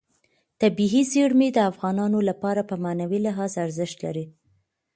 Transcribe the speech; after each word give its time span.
طبیعي 0.61 1.01
زیرمې 1.11 1.49
د 1.53 1.59
افغانانو 1.71 2.19
لپاره 2.29 2.61
په 2.69 2.75
معنوي 2.83 3.19
لحاظ 3.27 3.51
ارزښت 3.65 3.97
لري. 4.05 4.25